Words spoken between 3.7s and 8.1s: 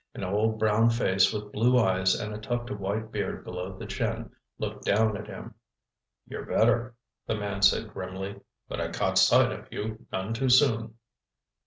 the chin looked down at him. "You're better," the man said